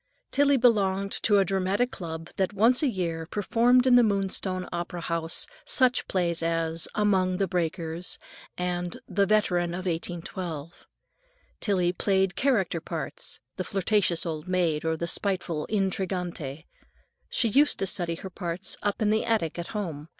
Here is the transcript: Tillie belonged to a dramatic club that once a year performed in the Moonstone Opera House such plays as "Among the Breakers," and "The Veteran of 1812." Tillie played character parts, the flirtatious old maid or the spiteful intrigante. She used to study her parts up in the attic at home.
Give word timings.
Tillie 0.31 0.57
belonged 0.57 1.11
to 1.21 1.37
a 1.37 1.45
dramatic 1.45 1.91
club 1.91 2.31
that 2.37 2.53
once 2.53 2.81
a 2.81 2.87
year 2.87 3.27
performed 3.27 3.85
in 3.85 3.93
the 3.93 4.01
Moonstone 4.01 4.67
Opera 4.71 5.01
House 5.01 5.45
such 5.63 6.07
plays 6.07 6.41
as 6.41 6.87
"Among 6.95 7.37
the 7.37 7.47
Breakers," 7.47 8.17
and 8.57 8.99
"The 9.07 9.27
Veteran 9.27 9.73
of 9.75 9.85
1812." 9.85 10.87
Tillie 11.59 11.93
played 11.93 12.35
character 12.35 12.81
parts, 12.81 13.39
the 13.57 13.63
flirtatious 13.63 14.25
old 14.25 14.47
maid 14.47 14.83
or 14.83 14.97
the 14.97 15.07
spiteful 15.07 15.67
intrigante. 15.67 16.65
She 17.29 17.49
used 17.49 17.77
to 17.77 17.85
study 17.85 18.15
her 18.15 18.31
parts 18.31 18.77
up 18.81 19.03
in 19.03 19.11
the 19.11 19.23
attic 19.23 19.59
at 19.59 19.67
home. 19.67 20.07